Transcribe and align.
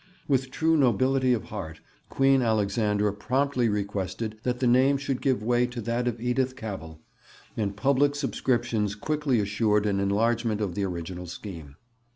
With 0.27 0.49
true 0.49 0.75
nobility 0.77 1.31
of 1.31 1.43
heart 1.49 1.79
Queen 2.09 2.41
Alexandra 2.41 3.13
promptly 3.13 3.69
requested 3.69 4.35
that 4.41 4.59
her 4.59 4.65
name 4.65 4.97
should 4.97 5.21
give 5.21 5.43
way 5.43 5.67
to 5.67 5.79
that 5.79 6.07
of 6.07 6.19
Edith 6.19 6.55
Cavell, 6.55 6.99
and 7.55 7.77
public 7.77 8.15
subscriptions 8.15 8.95
quickly 8.95 9.39
assured 9.39 9.85
an 9.85 9.99
enlargement 9.99 10.59
of 10.59 10.73
the 10.73 10.85
original 10.85 11.27
scheme. 11.27 11.75